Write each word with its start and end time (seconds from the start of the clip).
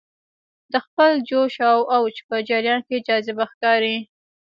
د 0.73 0.75
خپل 0.85 1.11
جوش 1.29 1.55
او 1.71 1.79
اوج 1.97 2.15
په 2.27 2.35
جریان 2.49 2.81
کې 2.87 2.97
جذابه 3.07 3.45
ښکاري. 3.51 3.97